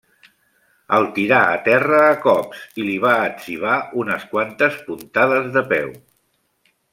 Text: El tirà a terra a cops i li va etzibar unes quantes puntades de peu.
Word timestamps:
El 0.99 1.03
tirà 1.17 1.41
a 1.57 1.59
terra 1.67 1.99
a 2.05 2.15
cops 2.23 2.63
i 2.83 2.87
li 2.87 2.95
va 3.03 3.13
etzibar 3.27 3.77
unes 4.05 4.27
quantes 4.35 4.81
puntades 4.89 5.53
de 5.59 5.65
peu. 5.75 5.95